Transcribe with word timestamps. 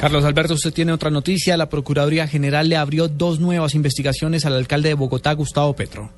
Carlos 0.00 0.24
Alberto, 0.26 0.54
usted 0.54 0.74
tiene 0.74 0.92
otra 0.92 1.10
noticia. 1.10 1.56
La 1.56 1.70
Procuraduría 1.70 2.26
General 2.26 2.68
le 2.68 2.76
abrió 2.76 3.08
dos 3.08 3.40
nuevas 3.40 3.74
investigaciones 3.74 4.44
al 4.44 4.54
alcalde 4.54 4.90
de 4.90 4.94
Bogotá, 4.94 5.32
Gustavo 5.32 5.74
Petro. 5.74 6.10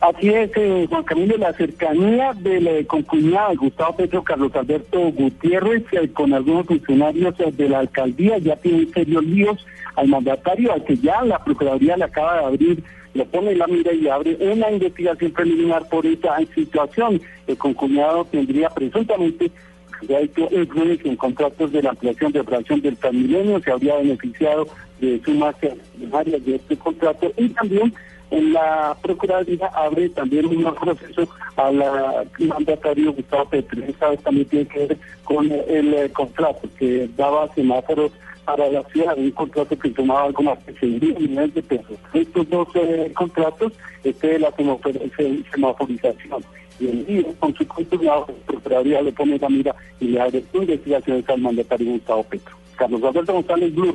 Así 0.00 0.28
es, 0.30 0.50
eh, 0.56 0.86
Juan 0.88 1.04
Camilo, 1.04 1.36
la 1.36 1.52
cercanía 1.52 2.32
del 2.34 2.66
eh, 2.66 2.86
concuñado 2.86 3.54
Gustavo 3.56 3.96
Petro, 3.96 4.22
Carlos 4.22 4.54
Alberto 4.54 4.98
Gutiérrez, 5.12 5.84
eh, 5.92 6.10
con 6.12 6.32
algunos 6.32 6.66
funcionarios 6.66 7.34
eh, 7.38 7.52
de 7.52 7.68
la 7.68 7.80
alcaldía, 7.80 8.38
ya 8.38 8.56
tiene 8.56 8.86
serios 8.92 9.22
líos 9.24 9.64
al 9.94 10.08
mandatario, 10.08 10.72
al 10.72 10.84
que 10.84 10.96
ya 10.96 11.22
la 11.22 11.38
Procuraduría 11.44 11.96
le 11.96 12.04
acaba 12.04 12.38
de 12.38 12.44
abrir, 12.46 12.82
le 13.14 13.24
pone 13.26 13.54
la 13.54 13.66
mira 13.68 13.92
y 13.92 14.08
abre 14.08 14.36
una 14.40 14.72
investigación 14.72 15.30
preliminar 15.32 15.88
por 15.88 16.04
esa 16.04 16.36
situación. 16.52 17.20
El 17.46 17.56
concuñado 17.56 18.24
tendría 18.24 18.70
presuntamente 18.70 19.52
ha 20.10 20.20
hecho 20.20 20.48
influencia 20.50 21.10
en 21.10 21.16
contratos 21.16 21.72
de 21.72 21.82
la 21.82 21.90
ampliación 21.90 22.32
de 22.32 22.40
operación 22.40 22.80
del 22.80 22.96
Transmilenio, 22.96 23.60
se 23.60 23.70
habría 23.70 23.96
beneficiado 23.96 24.66
de 25.00 25.20
sumas 25.24 25.54
extraordinarias 25.60 26.44
de 26.44 26.54
este 26.56 26.76
contrato 26.76 27.32
y 27.36 27.48
también 27.50 27.94
en 28.30 28.52
la 28.54 28.96
Procuraduría 29.02 29.66
abre 29.74 30.08
también 30.08 30.46
un 30.46 30.74
proceso 30.74 31.28
al 31.56 31.84
mandatario 32.38 33.12
Gustavo 33.12 33.44
Petro. 33.50 33.82
Esta 33.84 34.08
vez 34.08 34.22
también 34.22 34.46
tiene 34.48 34.66
que 34.66 34.86
ver 34.86 34.98
con 35.24 35.50
el, 35.50 35.94
eh, 35.94 36.10
contrato 36.12 36.68
que 36.78 37.08
daba 37.14 37.52
semáforos 37.54 38.12
para 38.44 38.68
la 38.70 38.82
ciudad, 38.84 39.16
un 39.16 39.30
contrato 39.30 39.78
que 39.78 39.90
tomaba 39.90 40.24
algo 40.24 40.42
más 40.42 40.66
de 40.66 40.74
6 40.78 41.02
mil 41.02 41.18
millones 41.18 41.54
de 41.54 41.62
pesos. 41.62 41.98
Estos 42.12 42.48
dos 42.48 42.68
eh, 42.74 43.12
contratos, 43.14 43.72
este 44.04 44.28
de 44.28 44.38
la 44.40 44.50
semafor 44.52 44.92
semaforización 45.52 46.42
y 46.80 46.88
el 46.88 47.06
día 47.06 47.22
con 47.38 47.54
su 47.54 47.66
controlado, 47.66 48.26
la 48.28 48.46
Procuraduría 48.46 49.02
le 49.02 49.12
pone 49.12 49.38
la 49.38 49.48
mira 49.48 49.74
y 50.00 50.06
le 50.08 50.20
abre 50.20 50.42
investigaciones 50.52 51.28
al 51.28 51.40
mandatario 51.40 51.92
Gustavo 51.92 52.24
Petro. 52.24 52.56
Carlos 52.76 53.02
Alberto 53.04 53.32
González, 53.34 53.74
Blue. 53.74 53.94